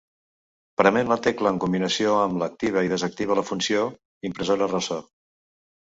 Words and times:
Prement 0.81 1.11
la 1.11 1.17
tecla 1.27 1.51
en 1.55 1.59
combinació 1.65 2.15
amb 2.21 2.45
activa 2.47 2.85
i 2.87 2.91
desactiva 2.95 3.39
la 3.41 3.47
funció 3.51 3.85
"impressora 4.31 4.71
ressò". 4.77 5.03